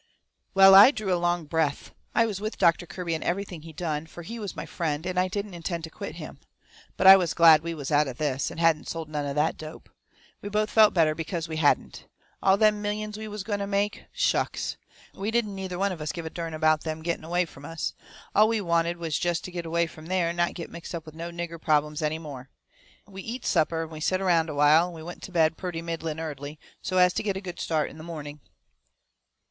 [0.55, 1.93] Well, I drew a long breath.
[2.15, 5.19] I was with Doctor Kirby in everything he done, fur he was my friend, and
[5.19, 6.39] I didn't intend to quit him.
[6.97, 9.57] But I was glad we was out of this, and hadn't sold none of that
[9.57, 9.91] dope.
[10.41, 12.07] We both felt better because we hadn't.
[12.41, 14.75] All them millions we was going to make shucks!
[15.13, 17.93] We didn't neither one of us give a dern about them getting away from us.
[18.33, 21.05] All we wanted was jest to get away from there and not get mixed up
[21.05, 22.49] with no nigger problems any more.
[23.05, 25.83] We eat supper, and we set around a while, and we went to bed purty
[25.83, 28.39] middling early, so as to get a good start in the morning.